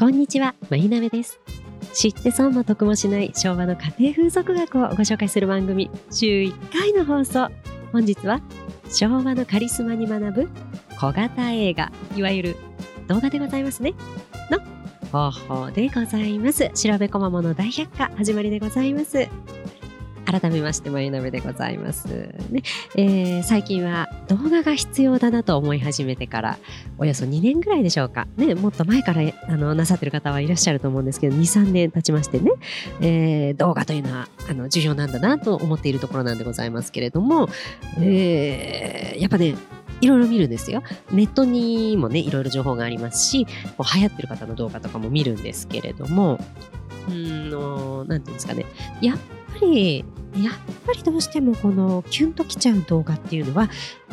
[0.00, 1.40] こんにちは、まゆなべです。
[1.92, 7.48] 知って損も得もしない昭和の家庭風俗学をご紹介する番組、週1回の放送。
[7.90, 8.40] 本日は、
[8.88, 10.48] 昭和のカリスマに学ぶ
[11.00, 12.56] 小型映画、いわゆる
[13.08, 13.94] 動画でございますね。
[14.52, 14.60] の
[15.10, 16.70] 方法でございます。
[16.74, 19.26] 調べこまもの大百科、始まりでございます。
[20.30, 22.06] 改めまして、まゆなべでございます。
[22.50, 22.62] ね
[22.96, 26.58] えー最近は動画が必要だなと思い始めてから、
[26.98, 28.26] およそ2年ぐらいでしょうか。
[28.36, 32.50] ね、もっと前からあのなさってる方はいらっしゃると思うんですけど、2、3年経ちましてね、
[33.00, 37.48] えー動画というのはあの重要なんだなと思っているところなんでございますけれども、
[37.98, 39.54] えーやっぱね、
[40.00, 40.82] いろいろ見るんですよ。
[41.10, 43.46] ネットにもね、いろいろ情報がありますし、
[43.78, 46.38] こう流行ってる方の動画とかも見るんですけれども、
[47.08, 48.66] うーんの、なんていうんですかね、
[49.00, 49.18] やっ
[49.52, 50.04] ぱり、やっ
[50.86, 53.68] ぱりどうしてもこのキュンときちゃう動画っていうのは、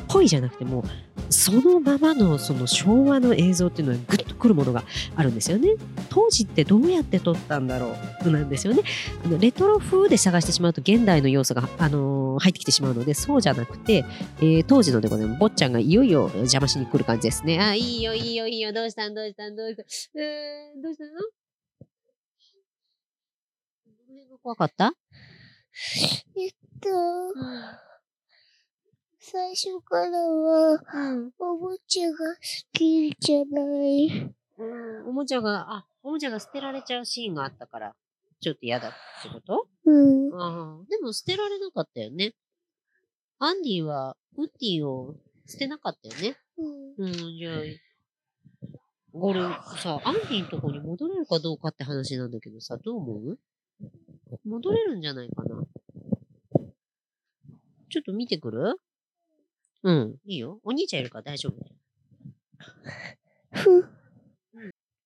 [0.08, 0.84] ぽいじゃなくても、
[1.30, 4.84] そのままのその昭和の映像っていうのはグッとくるものが
[5.16, 5.70] あるんですよね。
[6.10, 7.96] 当時ってどうやって撮ったんだろ
[8.26, 8.84] うなんですよね。
[9.24, 14.06] あのレトロ風で探してしまうと現代の要素が、あのー入ってきてしまうのでそうじゃなくて、
[14.40, 17.60] えー当時のでございます坊ちゃんがいよいよ邪魔しに来る感じですね。
[17.60, 19.16] あ、いいよいいよいいよどうしたん？
[19.16, 19.56] どうしたん？
[19.56, 19.86] どうしたん
[20.22, 21.12] えー、どうしたの？
[24.44, 24.94] 怖かった？
[26.38, 26.90] えっと、
[29.20, 30.80] 最初からは、
[31.40, 32.40] おもちゃが好
[32.72, 34.34] きじゃない。
[34.58, 34.64] う
[35.04, 37.96] ん、おもちゃが、あ、おもちゃが捨てられちゃうシーンがあったから、
[38.40, 38.92] ちょっと嫌だっ
[39.24, 39.68] てこと？
[39.86, 40.34] うん。
[40.40, 42.36] ああ、でも捨てられなかったよね。
[43.40, 45.16] アンディは、ウッディを
[45.46, 46.38] 捨てなかったよね。
[46.58, 47.06] うん。
[47.06, 47.60] うん、じゃあ、
[49.12, 49.42] これ
[49.82, 53.40] さ、アンディのとこに戻れるかどうかって話なんだけどさ、どう思う？
[54.44, 55.64] 戻れるんじゃないかな
[57.90, 58.80] ちょっと見てくる？
[59.84, 60.60] うん、いいよ。
[60.64, 61.76] お兄ちゃんいるから大丈夫だよ。
[63.54, 63.88] ふ、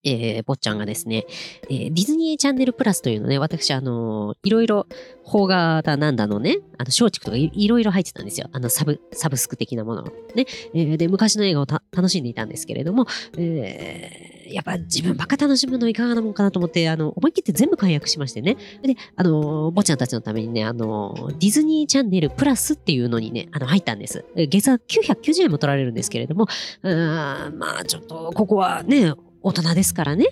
[0.04, 1.26] えー、坊ちゃんがですね、
[1.70, 4.88] えーディズニーチャンネルプラスというのね、私、あのーいろいろ、
[5.30, 8.50] 邦画だなんだのね、あの、松竹とかいろいろ入ってたんですよ。
[8.52, 10.46] あの、サブ、サブスク的なものをね。
[10.74, 13.06] えーで、昔の映画を楽しんでいたんですけれども、
[13.38, 18.58] えーやっぱ自分ばっか楽しむのいかがなもんかなと思って、あの、思い切って全部解約しましてね。
[18.82, 24.26] で、あのー、坊ちゃんたちのためにね、あのーディズニーチャンネルプラスっていうのにね、あの、入ったんです。
[24.36, 26.48] 月額990円も取られるんですけれども、
[26.82, 30.28] うーん、まあ、ちょっと、ここはね、大人ですからね。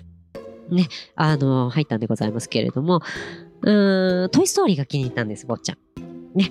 [0.70, 3.00] ね、あの、入ったんでございますけれども、
[3.62, 5.78] うん、トイストーリーが気に入ったんです、坊ちゃん。
[6.34, 6.50] ね、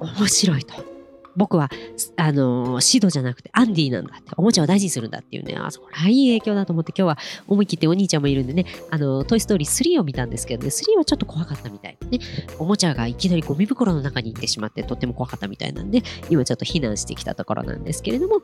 [0.00, 0.92] 面白いと。
[1.36, 1.70] 僕は、
[2.16, 12.24] あの、シドじゃなくてアンディなんだって、おもちゃを大事にするんだっていうね、あ、そりゃいい影響だと思って今日は思い切ってお兄ちゃんもいるんでね、あの、トイストーリー3を見たんですけどね、3はちょっと怖かったみたいでね、
[12.58, 18.42] おもちゃがいきなりゴミ袋の中に行ってしまってとっても怖かったみたいなんで、今ちょっと避難してきたところなんですけれども、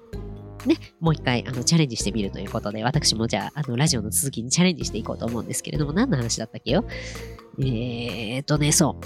[0.67, 6.85] ね、もう一回あのチャレンジしてみるということで、私もじゃあ、あの、ラジオの続きにチャレンジしていこうと思うんですけれども、何の話だったっけよ？
[7.61, 8.97] えーっとね、そ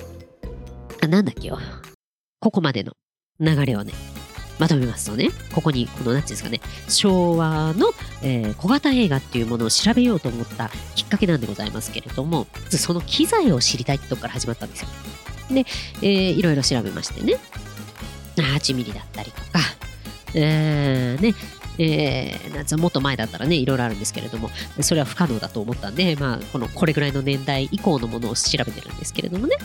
[1.02, 1.06] う。
[1.08, 1.58] なんだっけよ？
[2.40, 2.92] ここまでの
[3.40, 3.92] 流れをね、
[4.58, 7.90] まとめますとね、ここに、この、なんていうんですかね、昭和の、
[8.22, 14.88] えー小型映画っていうものを調べようと思ったきっかけなんでございますけれども、その機材を知りたいってとこから始まったんですよ。
[15.50, 15.64] で、
[16.02, 17.36] えーいろいろ調べましてね、
[18.36, 19.58] 8ミリだったりとか、
[20.34, 21.34] えーね、
[21.78, 24.50] えーもっと前だったらね、いろいろあるんですけれども、
[24.80, 29.56] それは不可能だと思ったんで、まあ、この、これぐらいの年代以降のものを調べてるんですけれどもね。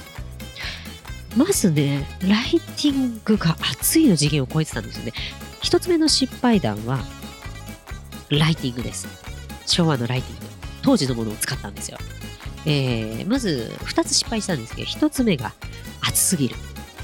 [1.35, 5.13] まずね、ライティングが熱いの次元を超えてたんですよね。
[5.61, 6.99] 一つ目の失敗談は、
[8.29, 9.07] ライティングです。
[9.65, 10.45] 昭和のライティング。
[10.81, 11.97] 当時のものを使ったんですよ。
[12.65, 15.53] えーまず、二つ失敗したんですけど、一つ目が
[16.01, 16.55] 暑すぎる。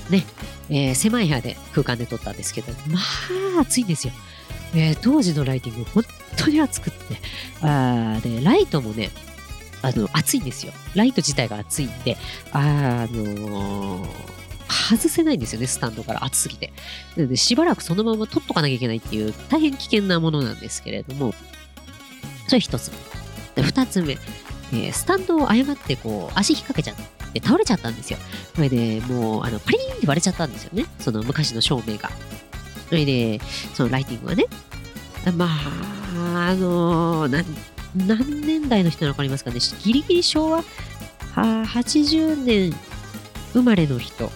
[0.09, 0.25] ね。
[0.69, 2.99] えー狭い部屋で空間で撮ったんですけど、ま
[3.57, 4.13] あ、暑いんですよ。
[4.75, 6.03] えー当時のライティング、本
[6.37, 7.17] 当に暑くって。
[7.61, 9.11] あで、ライトもね、
[9.81, 10.73] あの、暑いんですよ。
[10.95, 12.17] ライト自体が暑いんで、
[12.51, 14.33] あのー
[14.89, 16.73] 外せないんですよね、スタンドから暑すぎて。
[17.15, 21.33] なので、しばらくそのまま撮っとかなきゃいけないっていう、大変危険なものなんですけれども、
[22.47, 22.91] それ一つ
[23.55, 23.61] 目。
[23.61, 26.95] で二つ目、えースタンドを誤ってこう、足引っ掛けちゃっ
[27.33, 28.19] て倒れちゃったんですよ。
[28.55, 30.85] それで、もう、あの、パリーンって割れちゃったんですよね。
[30.99, 32.09] その昔の照明が。
[32.89, 33.41] それで、
[33.73, 34.45] そのライティングはね。
[35.35, 37.45] まあ、あのー
[37.95, 39.59] 何年代の人なのかわかりますかね。
[39.83, 40.63] ギリギリ昭和
[41.35, 42.73] 80年
[43.53, 44.31] 生まれの人、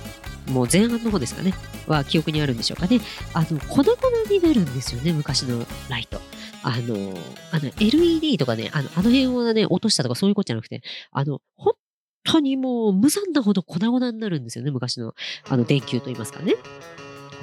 [0.51, 1.53] もう前半の方ですかね。
[1.87, 2.99] は記憶にあるんでしょうかね。
[3.33, 3.95] あの、粉々
[4.29, 6.19] になるんですよね、昔のライト。
[6.61, 7.17] あの、
[7.51, 11.75] あの、LED とかね、あの、あの辺をね、落としたとかそういうことじゃなくて、あの、本
[12.27, 15.15] 当にもう無残なほど粉々になるんですよね、昔の、
[15.49, 16.55] あの、電球といいますかね。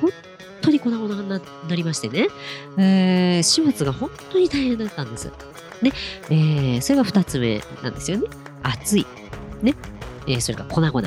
[0.01, 0.11] 本
[0.63, 1.41] 当に粉々にな
[1.75, 2.29] りましてね、
[2.79, 5.31] えー、始末が本当に大変だったんです。
[5.83, 5.93] ね。
[6.31, 8.29] えー、それが二つ目なんですよね。
[8.63, 9.07] 熱い。
[9.63, 9.75] ね。
[10.27, 11.03] えー、それから粉々。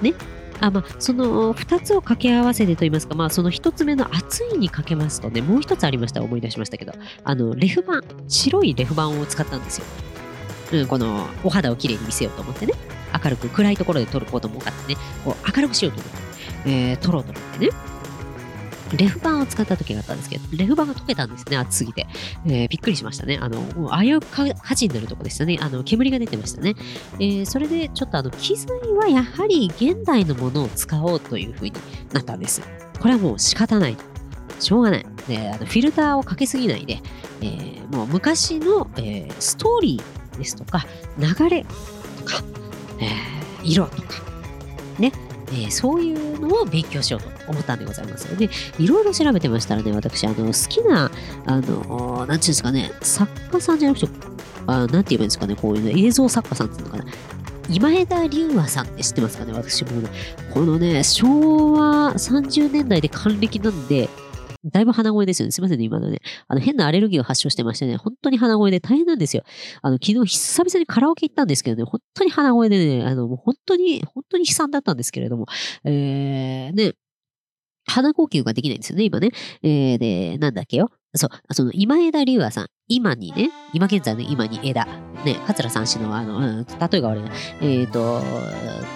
[0.00, 0.14] ね。
[0.60, 6.22] あ、まあ、その二つを掛け合わせてと言いますか、まあ、その一つ目の熱いにかけますとね、もう一つありました。
[6.22, 6.92] 思い出しましたけど、
[7.24, 9.84] あの、レフ板、白いレフ板を使ったんですよ。
[10.72, 12.91] うん、この、お肌をきれいに見せようと思ってね。
[13.22, 14.96] 明るく、暗いところで撮ることも多かったね。
[15.24, 17.92] こう明るくしようと思って、えー、撮ろうと思ってね。
[18.96, 22.06] レフ板を使った時があったんですけど、レフ板が溶けたんですね、熱すぎて。
[22.46, 23.38] えー、びっくりしましたね。
[23.40, 23.62] あの、
[23.98, 25.58] 危うく火事になるとこでしたね。
[25.60, 26.74] あの、煙が出てましたね。
[27.18, 31.72] えー、それで、ちょっとあの、機材はやはり現代のものを使おうというふうに
[32.12, 32.62] なったんです。
[33.00, 33.96] これはもう仕方ない。
[34.60, 35.06] しょうがない。
[35.26, 37.00] で、あのフィルターをかけすぎないで、
[37.40, 40.86] えー、もう昔の、え、ストーリーですとか、
[41.18, 42.44] 流れとか、
[42.98, 44.22] えー、色とか、
[44.98, 45.12] ね、
[45.48, 48.48] えー、そういうのを勉強しようと思ったんでございますで、
[48.78, 51.10] いろいろ調べてましたらね、私、あの、好きな、
[51.46, 54.08] あの、なんていうんですかね、作家さんじゃなくて、
[54.66, 57.04] あなんて言えばいいんですかね、こういうの、映像作家さんっていうのかな。
[57.68, 60.08] 今枝龍馬さんって知ってますかね私もね、
[60.52, 64.08] このね、昭和30年代で還暦なんで、
[64.64, 65.52] だいぶ鼻声ですよね。
[65.52, 66.20] すいませんね、今のね。
[66.46, 69.42] あの、変なアレルギーを発症してましてね、本当に鼻声で大変なんですよ。
[69.82, 75.46] あの、昨日久々にカラオケ行ったんですけどね、本当に鼻声でね、あの、もう本当に、本当に悲惨だったんですけれども、
[75.84, 76.92] えー、ね、
[77.86, 79.30] 鼻呼吸ができないんですよね、今ね。
[79.62, 80.90] えー、で、なんだっけよ。
[81.14, 84.86] そう、その今枝龍和さん、今にね、今現在の今に枝、
[85.24, 87.30] ね、桂三氏のあの、うん、例えが悪いな、
[87.60, 88.22] えっ、ー、と、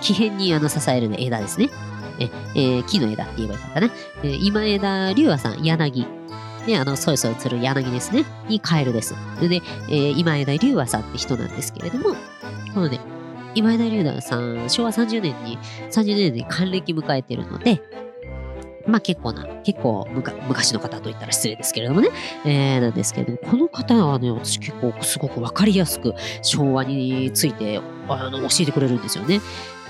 [0.01, 1.69] 奇変にあの支える、ね、枝ですね。
[2.19, 3.91] ええー、木の枝って言えばいいかな。
[4.23, 6.07] えー、今枝龍和さん、柳。
[6.67, 8.25] ね、あの、そよそよする柳ですね。
[8.49, 9.15] にカエルです。
[9.41, 12.17] で、えー、今枝龍和さんって人なんですけれども、
[12.75, 13.01] このね、
[13.55, 15.59] 今枝龍和さん、昭和30年に、
[15.91, 17.83] 30年に還暦迎えてるので、
[18.87, 22.09] まあ結構な、結構昔の方と言ったら失礼ですけれどもね、
[22.45, 29.41] えー、なんですけれども、この方はね、私結構すごくわかりやすく昭和についてあの教えてくれるんですよね。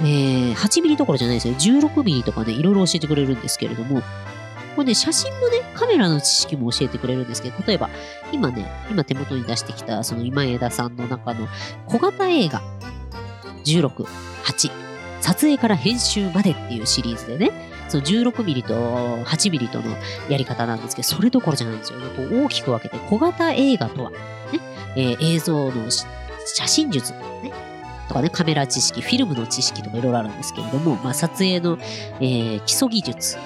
[0.00, 1.54] えー、8ミリどころじゃないですよ。
[1.54, 4.02] 16ミリとかね、いろいろ教えてくれるんですけれども、
[4.76, 7.88] これね、写真もね、カメラの知識も教えてくれるんですけど、例えば、
[8.30, 11.48] 今ね、今手元に出してきた、その今枝さんの中の
[11.86, 12.62] 小型映画、
[13.64, 13.88] 16、
[14.44, 14.85] 8、
[15.26, 17.50] 撮影から編集までっていうシリーズでね、
[17.88, 18.74] その16ミリと
[19.24, 19.96] 8ミリとの
[20.28, 22.06] やり方なんですけど、それどころじゃないんですよね。
[22.16, 24.18] こう大きく分けて、小型映画とは、ね、
[24.94, 26.06] えー、映像の写
[26.68, 27.52] 真術、ね、
[28.06, 31.76] とかね、カメラ知識、フィルムの知識とかいろいろあるんですけれども、まあ、撮影の、
[32.20, 33.36] えー、基礎技術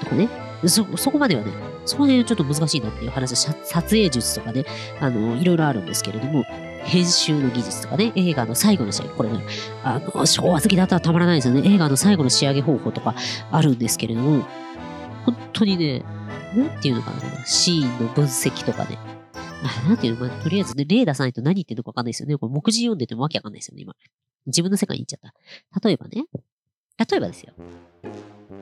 [0.00, 0.28] とかね、
[0.66, 1.52] そ、そこまではね、
[1.84, 3.54] そこら辺はちょっと難しいなっていう話、撮
[3.88, 4.64] 影術とかね、
[5.00, 6.44] あの、いろいろあるんですけれども、
[6.88, 9.40] 編集の技術とかね、映画の最後の仕上げ、これね、
[9.84, 11.62] あの、昭和好きだったらたまらないですよね。
[11.64, 13.14] 映画の最後の仕上げ方法とか
[13.50, 14.44] あるんですけれども、
[15.24, 16.02] 本当にね、
[16.56, 18.98] なんていうのかな、シーンの分析とかね、
[19.62, 22.38] あなんていうの、まあ、とりあえずね、例出さないと何言ってるのかわかんないですよね。
[22.38, 23.94] これ目次読んでてもわけわかんないですよね、今。
[24.46, 25.88] 自分の世界に行っちゃった。
[25.88, 26.24] 例えばね、
[26.98, 27.52] 例えばですよ。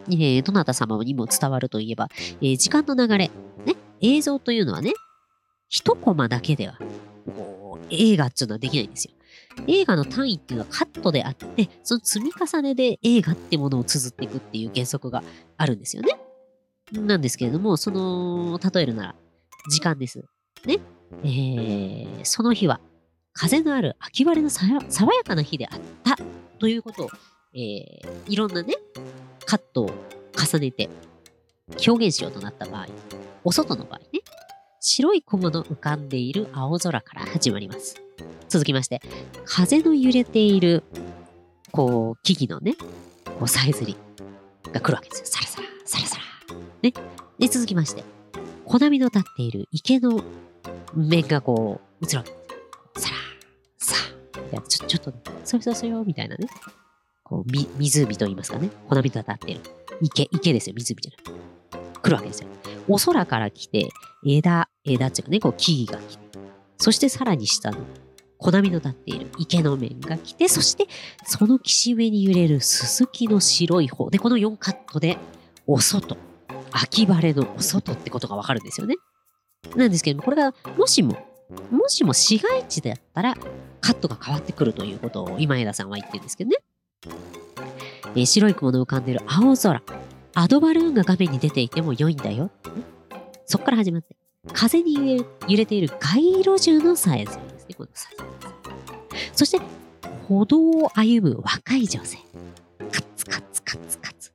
[0.08, 2.08] えー、どなた様にも伝わるといえば、
[2.40, 3.30] えー、時間の流れ。
[3.66, 4.92] ね、映像というのはね、
[5.68, 6.78] 一コマだけでは、
[7.90, 9.12] 映画っていうのはできないんですよ。
[9.66, 15.22] 映画の単位っていうのはカットであって、その積み重ねで映画ってものを綴っていくっていう原則が
[15.56, 16.18] あるんですよね。
[16.92, 19.14] なんですけれども、その、例えるなら、
[19.70, 20.24] 時間です。
[20.64, 20.78] ね。
[21.24, 22.80] えー、その日は、
[23.32, 24.66] 風のある秋晴れの爽
[25.14, 26.16] やかな日であった
[26.58, 27.10] ということを、
[27.54, 28.74] えー、いろんなね、
[29.44, 29.90] カットを
[30.36, 30.88] 重ねて
[31.86, 32.86] 表現しようとなった場合、
[33.44, 34.20] お外の場合ね、
[34.88, 37.96] 白い雲の浮かんでいる青空から始まります。
[38.48, 39.02] 続きまして、
[39.44, 40.84] 風の揺れている、
[41.72, 42.76] こう、木々のね、
[43.24, 43.96] こう、さえずり
[44.72, 45.26] が来るわけですよ。
[45.26, 46.22] サラサラ、サラサラ。
[46.82, 46.92] ね。
[47.36, 48.04] で、続きまして、
[48.64, 50.22] 小波の立っている池の
[50.94, 52.36] 面がこう、映るわけで
[52.94, 53.08] す。
[53.08, 53.16] サラ、
[53.78, 54.52] サー。
[54.52, 55.12] いや、ちょ、ちょっと、
[55.42, 56.46] そよそよそよ、みたいなね。
[57.24, 58.70] こう、み、湖と言いますかね。
[58.88, 59.60] 小波と立っている。
[60.00, 61.40] 池、池ですよ、湖じゃない。
[62.00, 62.48] 来るわけですよ。
[62.88, 63.88] お空から来て、
[64.24, 66.38] 枝、枝っていうかね、こう木々が来て、
[66.78, 67.78] そしてさらに下の
[68.38, 70.86] 小波の立っている池の面が来て、そして
[71.24, 75.18] その岸上に揺れるススキの白い方で、この4カットで、
[75.66, 76.16] お外、
[76.70, 78.96] 秋晴れのお外ってことがわかるんですよね。
[79.74, 81.16] なんですけども、これがもしも、
[81.70, 83.34] もしも市街地であったら、
[83.80, 86.56] カットが変わってくるということを今枝さんは言ってるんですけどね。
[88.14, 89.82] えー、白い雲の浮かんでいる青空。
[90.38, 92.50] アドバルーンが画面に出ていても良いんだよ。
[93.46, 94.16] そっから始まって。
[94.52, 98.24] 風に揺れている街路樹のサイズですね、このサイズ。
[99.32, 99.64] そして、
[100.28, 102.18] 歩道を歩む若い女性。
[102.92, 104.32] カツカツカツカツ。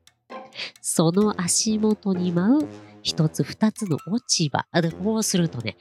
[0.82, 2.68] その足元に舞う
[3.04, 4.66] 一つ二つの落ち葉。
[5.04, 5.78] こうするとね、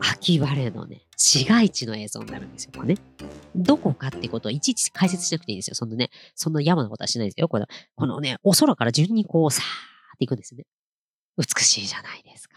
[0.00, 2.72] 秋晴れのね、市街地の映像になるんですよ。
[2.76, 3.00] これね。
[3.54, 5.74] どこかってことはいちいち解説しなくていいんですよ。
[5.74, 7.48] そんなね、そんな山なことはしないですよ。
[7.48, 10.64] この、このね、お空から順にこう、さーっていくんですよね。
[11.36, 12.56] 美しいじゃないですか。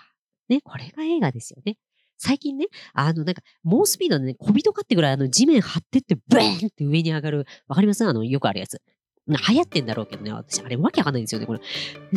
[0.49, 1.77] ね、これが映画ですよね。
[2.17, 7.47] 最近ね、あの、なんか、猛スピードでね、小人かってぐらい、あの、地面張ってって、ブーンって上に上がる。
[7.67, 8.79] わかりますあの、よくあるやつ。
[9.27, 11.45] 流行ってんだろうけどね、私、あれわけわかんないんですよね。
[11.45, 11.59] これ、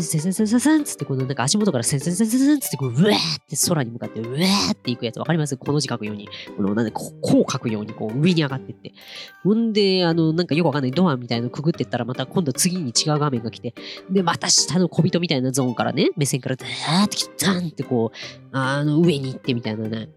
[0.02, 3.16] セセセセセンつって、このなんか足元からセセセセセンつって、こう、ウェーっ
[3.48, 5.56] て空に向かって、ウェーっていくやつわかります？
[5.58, 6.28] この字書くように。
[6.56, 8.94] この、なんで、こう書くように、こう、上に上がってって。
[9.42, 13.74] ほんで、あの、なんかよくわかんないドアみたいなのくぐってったら、また今度次に違う画面が来て、
[14.10, 20.08] で、また下の小人みたいなゾーンからね、目線からダーってきて、ダンってこう、あの、上に行ってみたいなね。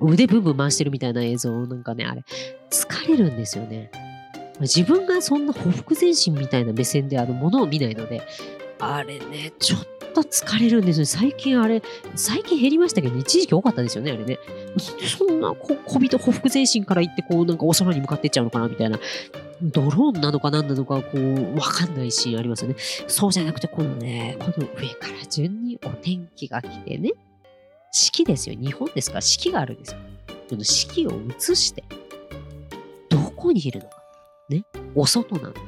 [0.00, 2.22] 腕ブンブン回してるみたいな映像、なんかね、あれ、
[2.70, 3.90] 疲れるんですよね。
[4.60, 8.22] 自分がそんなほふ前進みたいな目線であのものを見ないので、
[8.78, 11.06] あれね、ちょっと疲れるんですよ。
[11.06, 11.82] 最近あれ、
[12.14, 13.08] 最近減りましたけ？
[13.08, 14.38] ど、一時期多かったですよね、あれね。
[15.18, 18.98] そんなこ小人ほふ前進から行って、こうなんかお空に向かっていっちゃうのかなみたいな。
[19.62, 22.76] ドローンなのか何なのか、こう、わかんないシーンありますよね。
[23.06, 27.12] そうじゃなくて、このね、この上から順にお天気が来てね、
[27.90, 28.56] 四季ですよ。
[28.60, 29.98] 日本ですから四季があるんですよ。
[30.50, 31.84] この四季を移して、
[33.08, 34.02] どこにいるのか。
[34.48, 34.64] ね。
[34.94, 35.60] お外なのか。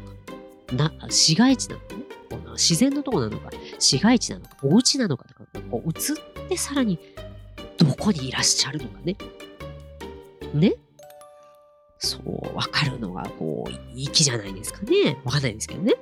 [0.73, 2.03] な、市街地なのかね。
[2.31, 3.51] この自然のとこなのか。
[3.79, 4.57] 市街地なのか。
[4.63, 6.99] お家なのかとか、こう移ってさらに、
[7.79, 9.17] どこにいらっしゃるのかね。
[10.55, 10.75] ね。
[11.99, 15.19] そう、わかるのが、こう、粋じゃないですかね。
[15.25, 15.95] わかんないですけどね。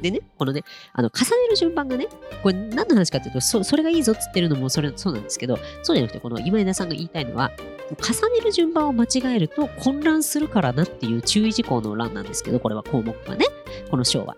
[0.00, 2.08] でね、このね、あの、重ねる順番がね、
[2.42, 7.50] これ何の話かっていうと、そそれがいいぞっつってるのもそれそうなんですけど、そうじゃなくて、この今枝さんが言いたいのは、
[7.94, 13.46] 重ねる順番を間違えると混乱するからなっていう注意事項の欄なんですけど、これは項目がね、
[13.90, 14.36] この章は。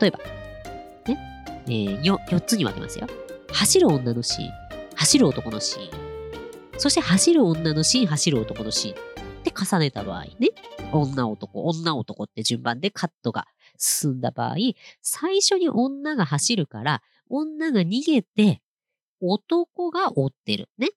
[0.00, 0.18] 例えば、
[1.06, 1.18] ね、
[1.66, 3.06] えー、4, 4つに分けますよ。
[3.52, 4.50] 走る女のシーン、
[4.96, 6.02] 走る男のシーン、
[6.78, 8.96] そして走る女のシーン、走る男のシーンっ
[9.44, 10.50] て重ねた場合ね、
[10.92, 13.46] 女男、女男って順番でカットが
[13.78, 14.56] 進んだ場合、
[15.02, 18.60] 最初に女が走るから、女が逃げて、
[19.20, 20.68] 男が追ってる。
[20.78, 20.88] ね。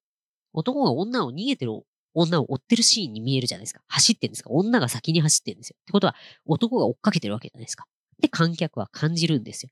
[0.56, 1.74] 男が女を逃げてる
[2.14, 3.82] 女を追ってるシーンに見えるじゃないですか。
[3.88, 5.76] 走ってるんですか女が先に走ってるんですよ。
[5.82, 7.86] ってことは、男が追っかけてるわけじゃないですか。
[8.22, 9.70] で、観客は感じるんですよ。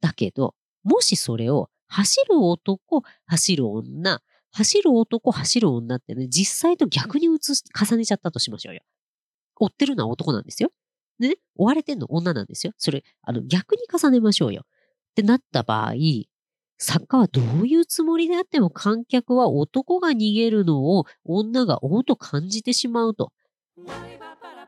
[0.00, 8.82] だけど、もしそれを、走る男、走る女、走る男、走る女ってね、実際と逆に移す、重ねちゃったとしましょうよ。
[9.60, 10.70] 追ってるのは男なんですよ。
[11.20, 12.72] でね、追われてんの女なんですよ。
[12.76, 14.62] それ、あの、逆に重ねましょうよ。
[14.62, 15.94] ってなった場合、
[16.84, 23.32] 作家はどういうつもりであっても観客は男が逃げるのを女が追うと感じてしまうと。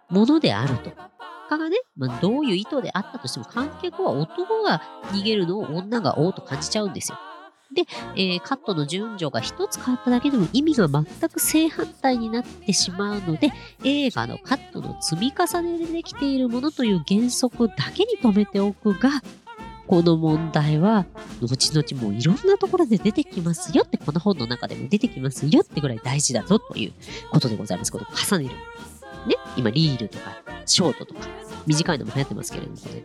[0.09, 0.91] ものであると。
[1.49, 4.83] かがね、まあ、どういう意図であったとしても観客は男が
[5.13, 7.19] 逃げるのを女が追うと感じちゃうんですよ。
[7.75, 7.83] で、
[8.15, 13.53] えー、カットの順序が一つ変わっただけでも意味が全く正反対になってしまうので、
[13.85, 19.11] 映画のカットの積み重ねでできているものという原則だけに留めておくが、
[19.87, 21.07] この問題は、
[21.41, 26.93] 後々もういろんなところで出てきますよって、この本の中でも出てきますよってぐらい大事だぞという
[27.31, 27.93] ことでございます。
[27.93, 28.55] この重ねる。
[29.27, 31.21] ね、今、リールとか、ショートとか、
[31.67, 33.05] 短いのも流行ってますけれども、ね、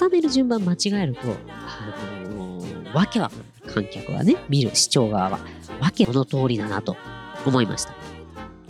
[0.00, 3.30] 重ねる順番間違えると、あのー、わけは
[3.66, 5.38] 観客はね、見る視聴側は、
[5.80, 6.96] わけこの通りだなと
[7.46, 7.94] 思いました。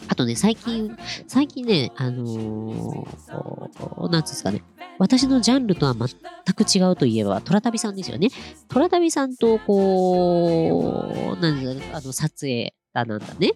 [0.08, 0.96] あとね、最近、
[1.26, 4.62] 最近ね、あのー、なんつうんですかね、
[4.98, 6.08] 私のジャンルとは全
[6.54, 8.28] く違うといえば、トラタビさんですよね。
[8.68, 11.56] トラタビさんと、こう、なん、
[11.92, 13.52] あの、撮影だなんだね。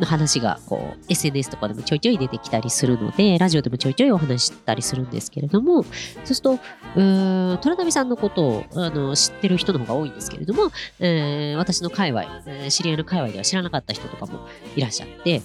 [0.00, 10.70] の話が、こう、SNS とかでもちょいちょい出てきたりするので、ラジオでもちょいちょいお話したりするんですけれども、そうすると、うーん、トラタビさんのことをあの知ってる人の方が多いんですけれども、
[11.00, 12.24] えー、私の界隈、
[12.70, 15.42] 知り合いの界隈では知らなかった人とかもいらっしゃって、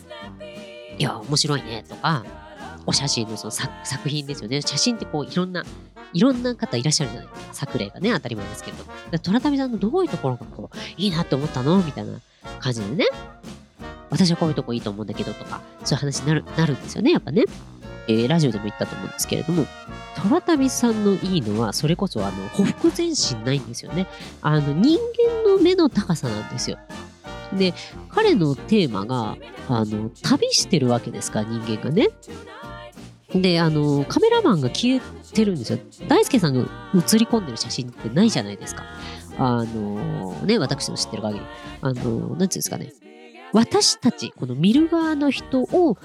[0.98, 2.26] いや、面白いね、とか、
[2.86, 4.62] お写真のその作品ですよね。
[4.62, 5.64] 写真ってこういろんな、
[6.14, 7.54] いろんな方いらっしゃるじゃないですか。
[7.54, 8.84] 作例がね、当たり前ですけど。
[9.20, 12.20] トラタビさんのどういうところがこう、いいなって思ったのみたいな
[12.60, 13.06] 感じでね。
[14.10, 17.46] 私はこういうとこいいと思うんだけどとか、そういう話になる、なるんですよね、やっぱね。
[18.08, 19.66] えー、ラジオでも言ったと思うんですけれども、
[20.22, 24.08] トラタビさんのいいのは、それこそあの、ほふ前進ないんですよね。
[24.42, 25.00] あの、人
[25.46, 26.78] 間の目の高さなんですよ。
[27.54, 27.74] で、
[28.10, 29.38] 彼のテーマが、
[29.70, 32.10] あの、旅してるわけですか、人間がね。
[33.34, 35.02] で、あの、カメラマンが消え
[35.34, 35.80] てるんですよ。
[36.08, 36.62] 大輔さんが
[36.94, 38.84] 映り込んでる写真ってないじゃないですか。
[39.38, 41.46] あの、ね、私の知ってる限り。
[41.82, 42.94] あの、なんていうんですかね。
[43.54, 45.98] 私たち、この見る側の人を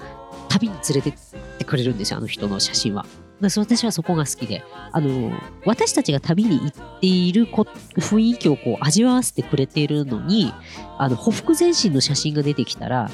[0.49, 1.13] 旅に連れてっ
[1.57, 3.05] てくれるんですよ、あの人の写真は。
[3.39, 5.31] 私はそこが好きで、あの、
[5.65, 10.51] 私たちが旅に行っている雰囲気をこう味わわせてくれているのに、
[10.97, 13.11] あの、ほふ前進の写真が出てきたら、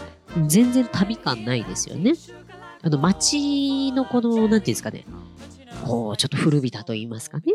[0.47, 2.13] 全然旅感ないですよね。
[2.83, 5.05] あの、街のこの、なんていうんですかね、
[5.85, 7.45] こう、ちょっと古びたと言いますかね。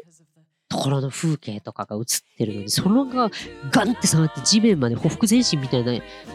[0.71, 2.05] ところの風景とかが映っ
[2.37, 3.31] てるのに、そのが
[3.71, 5.93] ガンって下がって地面までほふ前進みたいな、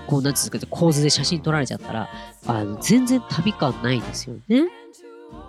[0.08, 2.10] こう、なんていうんですかね、構図で写真撮られちゃったら、
[2.46, 4.68] あの、全然旅感ないですよね。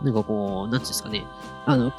[0.02, 1.24] なんかこう、なんていうんですかね、
[1.66, 1.92] あの、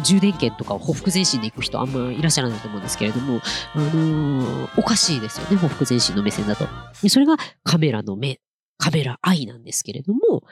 [0.00, 3.40] 充電券とかをほふ前進で行く人あんまいらっしゃらないと思うんですけれども、
[3.74, 6.66] あのー、おかしいですよね、ほふ前進の目線だと。
[7.08, 8.40] それがカメラの目、
[8.78, 10.42] カメラ愛なんですけれども、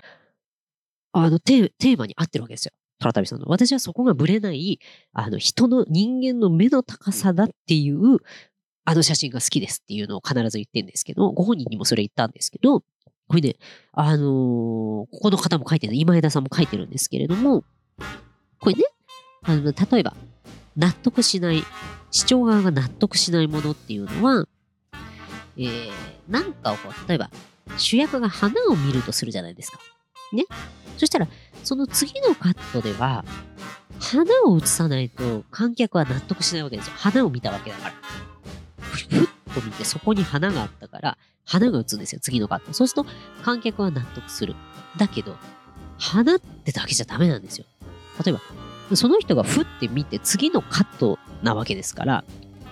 [1.12, 2.73] あのテ、テーマに合ってるわけですよ。
[2.99, 3.47] トラタビさんの。
[3.49, 4.81] 私はそこがぶれない、
[5.12, 8.19] あの、人の人間の目の高さだっていう、
[8.87, 12.81] あの写真が好きですっていうのを必ず言ってるんですけど、ご本人にもそれ言ったんですけど、
[13.28, 13.57] これね、
[13.93, 17.64] あのー、ここの方も書いてる、今枝さんも書いてるんですけれども、
[18.61, 18.83] これね、
[19.43, 20.14] あの、例えば、
[20.76, 21.62] 納得しない、
[22.11, 24.47] 視聴側が納得しないものっていうのは、
[25.57, 25.90] えー、
[26.28, 27.31] なんかをこう、例えば、
[27.76, 29.78] 主役が花を見るとするじゃないですか。
[30.33, 30.44] ね？
[30.99, 31.28] そしたら、
[31.62, 33.25] その次のカットでは、
[34.00, 36.92] 花を映さないと観客は納得しないわけですよ。
[36.97, 37.94] 花を見たわけだから。
[38.80, 42.73] ふっと見て、そこに花があったから、花が映るんですよ、次のカット。
[42.73, 43.11] そうすると、
[43.42, 44.54] 観客は納得する。
[44.97, 45.37] だけど、
[45.99, 47.66] 花ってだけじゃダメなんですよ。
[48.25, 52.25] 例えば、その人がふって見て、次のカットなわけですから、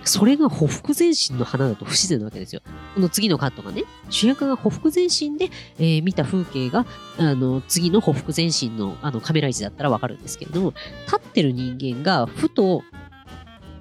[0.05, 2.61] それがほふ前進の花だと不自然なわけですよ。
[2.95, 6.85] この次のカットがね、主役がほふ前進で、えー、見た風景が、
[7.17, 10.73] あの、次のほふ前進のあのカメラ位置だったらわかるんですけれども、
[11.05, 12.83] 立ってる人間がふと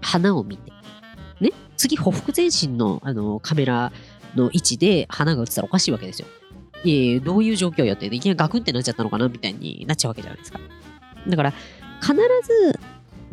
[0.01, 0.73] 花を見て、
[1.41, 3.93] ね、次ほふ前進のあのカメラ
[4.35, 6.29] の位置で花が映ったらおかしいわけですよ。
[6.85, 10.61] いえいえ、どういう状況やって、いきなりガクンってなっちゃったのかなみたいになっちゃうわけじゃないですか。
[11.29, 11.53] だから、
[12.01, 12.79] 必ず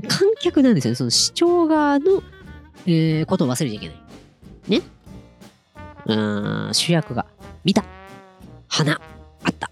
[0.08, 0.96] 観客なんですよね。
[0.96, 2.22] その視聴側の、
[2.86, 3.98] えー、ことを忘れちゃいけない。
[4.68, 4.82] ね？
[6.06, 6.16] う
[6.70, 7.26] ん、主役が
[7.64, 7.84] 見た。
[8.68, 9.02] 花。
[9.44, 9.70] あった。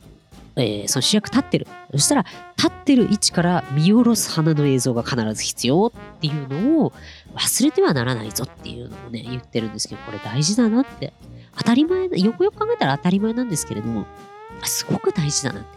[0.56, 1.68] えー、その主役立ってる。
[1.92, 2.26] そしたら、
[2.58, 6.94] 立ってる位置から見下ろす花の映像が必ず必要っていうのを
[7.36, 11.14] 忘れてはならないぞっていうのをね、言ってるんですけど、これ大事だなって。
[11.58, 14.06] 当たり前、よくよく考えたら当たり前なんですけれども、
[14.64, 15.77] すごく大事だなって。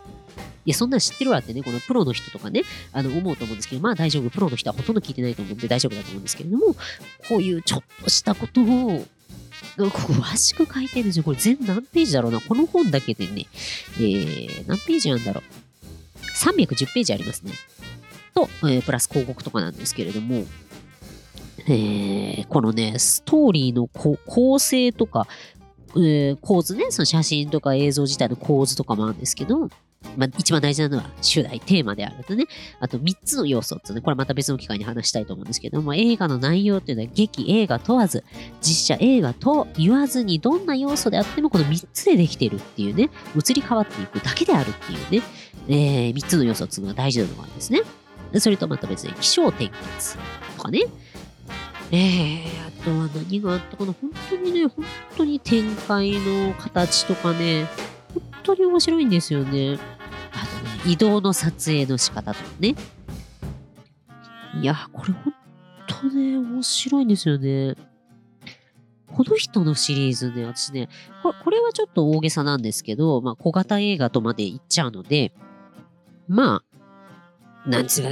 [0.71, 4.31] や、そんな知ってるわってね、このプロの人とかね、あの、思うと思うんですけど、まあ大丈夫。
[4.31, 6.75] プロの人はほとんど聞いてないと思うんで大丈夫だと思うんですけれども、
[7.29, 9.07] こういうちょっとしたことを、
[9.77, 11.25] 詳しく書いてるんですよ。
[11.25, 12.41] これ全何ページだろうな。
[12.41, 13.47] この本だけでね、
[13.99, 15.61] えー、何ページなんだろう。
[16.37, 17.53] 310ページありますね。
[18.35, 20.45] と、えー、プラス広告とかなんですけれども、
[21.67, 25.27] えー、このね、ストーリーの構成とか、
[25.97, 29.69] えー、構図ね、その写真とか映像自体の構図とかもあるんですけど、
[30.17, 32.47] まあ、一番大事なのは主題、テーマであるとね、
[32.81, 38.25] あと3つの要素ってね、これまた別の機会に話したいと思うんですけども、映画の内容っていうのは劇、映画問わず、
[38.61, 45.27] 実写映画と言わずにどんな要素であってもこの3つでできてるっていうね、移り変わっていくだけであるっていうね、
[45.69, 47.83] えー、3つの要素っていうのが大事なのがあるんですね。
[48.39, 50.17] それとまた別に気象転結
[50.57, 50.85] とかね、
[51.93, 53.93] えー、あとは何があったかな。
[53.93, 54.85] 本当にね、本
[55.17, 57.67] 当に展開の形とかね、
[58.15, 59.79] 本当に面白いんですよね。
[60.87, 62.75] 移動の撮影の仕方とかね。
[64.61, 65.35] いや、これ本
[65.87, 67.77] 当ね、面白いんですよね。
[69.07, 70.89] この人のシリーズね、私ね、
[71.23, 75.33] これこれはちょっと大げさなんですけど、まあ、小型映画とまで言っちゃうので、
[76.29, 76.63] ま
[77.67, 78.11] あ、なんつうか、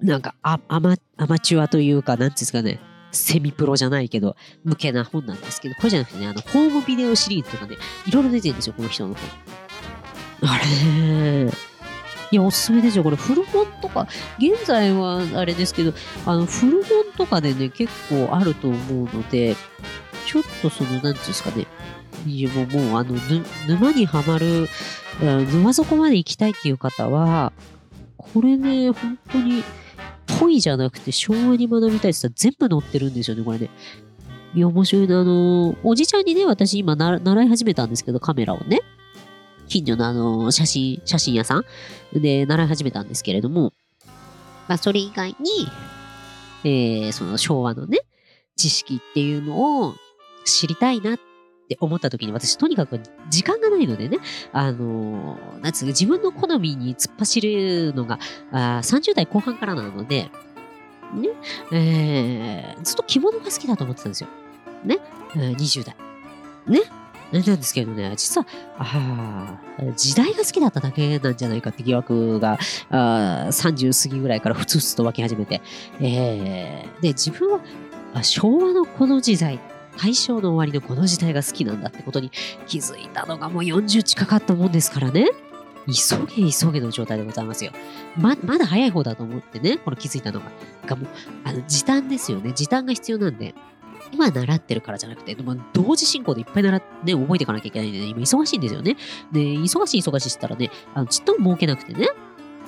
[0.00, 2.80] なんかアマ、アマチュアというか、なんつうんですかね、
[3.12, 7.76] セミプロじゃないけど、向けな本なんですけど、これじゃなくてね、あの、ホームビデオシリーズとかね、
[8.06, 10.50] いろいろ出てるんですよ、この人の本。
[10.50, 11.73] あれ
[12.30, 13.04] いや、おすすめですよ。
[13.04, 14.08] これ、古本とか、
[14.38, 15.92] 現在はあれですけど、
[16.26, 19.56] あの、古本とかでね、結構あると思うので、
[20.26, 21.66] ちょっとその、なんていうんですかね、
[22.26, 23.14] いやもう、もう、あの、
[23.68, 24.68] 沼にはまる、
[25.20, 27.52] 沼底まで行きたいっていう方は、
[28.16, 29.62] これね、本当に、
[30.38, 33.70] ぽいじゃなくて昭和に学びたいって言ったら全部載ってるんですよね、これね。
[34.54, 35.20] いや、面白いな。
[35.20, 38.80] あの、おじちゃんにね、私今習い始めたんですけど、カメラをね。
[39.68, 41.64] 近所のあの、写真、写真屋さん？
[42.20, 43.72] で習い始めたんですけれども、
[44.68, 45.68] まあ、それ以外に、
[46.64, 47.98] えー、その昭和のね、
[48.56, 49.94] 知識っていうのを
[50.44, 51.18] 知りたいなっ
[51.68, 53.00] て思った時に私とにかく
[53.30, 54.18] 時間がないのでね、
[54.52, 58.18] あのー、なんつうか自分の好みに突っ走るのが
[58.52, 60.30] あ30代後半からなので、
[61.14, 61.28] ね、
[61.72, 64.28] えー、ずっと着物が好きだと思ってたんですよ。
[64.84, 64.98] ね、
[65.36, 65.96] えー、20代。
[66.66, 66.80] ね、
[67.42, 68.46] なんですけどね、実は、
[68.78, 69.58] あ
[69.96, 72.58] 時代が好きだっただけなんじゃないかって疑惑が、
[72.90, 75.60] あ30過ぎぐらいからふつふつと湧き始めて、
[76.00, 77.60] えー、で、自分
[78.12, 79.58] は昭和のこの時代、
[79.96, 82.30] 大正の終わりのこの時代が好きなんだってことに
[82.66, 85.28] 気づいたのがもう40近かったもんですからね。
[85.86, 87.72] 急げ急げの状態でございますよ。
[88.16, 90.46] ま、まだ早い方だと思ってね、これ気づいたのが。
[90.86, 91.08] がもう、
[91.44, 92.52] あの、時短ですよね。
[92.54, 93.54] 時短が必要なんで、
[94.14, 98.96] 今習ってるからじゃなくて、まあ、同時進行でいっぱい習って、ね、覚えていかなきゃいけないんでね、今忙しいんですよね。
[99.32, 102.08] で、忙しい忙しいしたらね、あのちっとも儲けなくてね、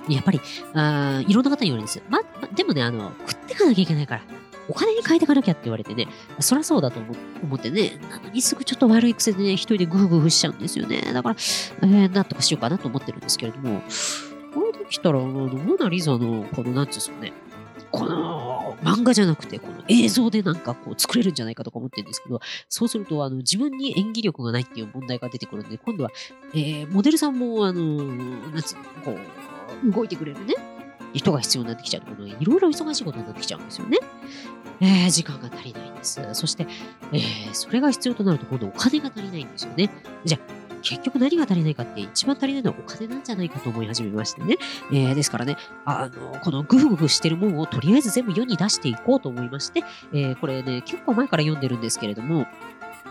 [0.09, 0.41] やっぱり、
[0.75, 2.05] あいろんな方に言われるんですよ。
[2.09, 4.23] ま、ま、でもね、あの、食っていかなきゃいけないから。
[4.69, 6.09] お金に変えていかなきゃって言われてね、
[6.41, 6.99] そりゃそうだと
[7.43, 11.01] 思ってね、なのにすぐちょっと悪い癖でね、一人でグフグフしちゃうんですよね。
[11.13, 13.83] だから、えー、なんとかしようかなと思ってるんですけれども、
[14.55, 17.33] これできたら、あの、モナリザの、この、なんていうんですかね、
[17.91, 26.11] この漫画じゃなくて、この映像でなんかこう作れるんじゃないかとか思ってるんですけど、そうすると、あの、自分に演技力がないっていう問題が出てくるんで、今度は、
[26.55, 27.83] えー、モデルさんも、あの、
[28.51, 29.19] なんつうの、こ
[29.85, 30.55] う、動いてくれるね、
[31.13, 33.99] 人が必要になってきちゃうと、いろいろ忙しいことになってきちゃうんですよね。
[34.81, 36.21] えー、時間が足りないんです。
[36.35, 36.67] そして、
[37.13, 39.91] えー、それが必要となると今度お金が足りないんですよね。
[40.25, 44.57] じゃあ、結局何が足りないかって一番足りないのはお金なんじゃないかと思い始めましてね。
[44.93, 52.47] えー、ですからね、あの、このグフグフしてるもんをとりあえず全部世に出していこうと思いまして、えー、これね、結構前から読んでるんですけれども、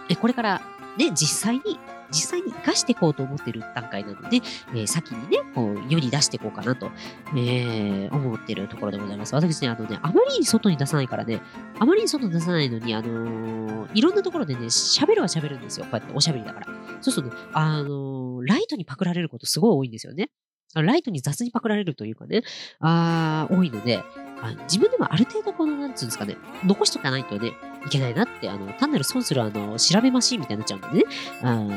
[0.10, 0.62] えこれから
[0.97, 1.80] ね、実際に
[2.12, 4.38] 実際に活かしていこうと思ってる段階なので、
[4.70, 6.91] えー、先にね、こう、世に出していこうかなと、
[7.36, 9.36] えー、思ってるところでございます。
[9.36, 11.41] 私ね、あのね、あまりに外に出さないからね、
[11.80, 15.86] あまりに外に出さないのに、あのー、いろんなところでね、喋るは喋るんですよ。
[15.86, 16.68] こうやっておしゃべりだから。
[17.02, 20.30] そうするとね、あのライトにパクられることすごい多いんですよね。
[20.74, 22.44] ライトに雑にパクられるというかね、
[22.80, 24.04] あ多いので、
[24.41, 27.54] あ自分でもある程度この、なんつうんですかね、残しとかないとね、
[27.86, 31.04] いけないなって、あの、単なる損する、あの、調べマシーンみたいになっちゃうんでね、
[31.43, 31.69] あ、あの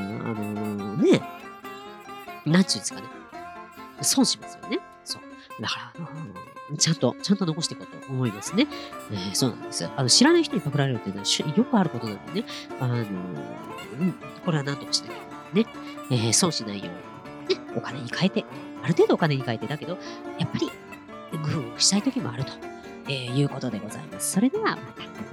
[0.97, 1.21] ー、ね、
[2.47, 3.07] なんちゅうんですかね、
[4.01, 4.81] 損しますよね。
[5.05, 5.63] そう。
[5.63, 6.11] だから、あ
[6.71, 8.67] のちゃんと、ちゃんと残していこうと思いますね。
[9.11, 9.87] えー、そうなんです。
[9.87, 12.47] あの、知らない人にパクられるっていうのはよくあることなんでね、
[12.81, 13.07] あのー、
[14.01, 15.17] うん、これは何とかしなきゃい
[15.55, 16.27] けないね。
[16.27, 16.91] えー、損しないよ
[17.49, 18.45] うに、ね、お金に変えて、
[18.83, 19.99] ある程度お金に変えて、だけど、
[20.39, 20.71] やっぱり、
[21.33, 22.53] 工夫したい時もあると、
[23.09, 24.33] えー、いうことでございます。
[24.33, 25.28] それではまた。